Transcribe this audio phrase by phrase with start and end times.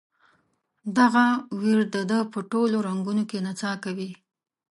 [0.97, 1.25] دغه
[1.59, 4.11] ویر د ده په ټولو رګونو کې نڅا کوي.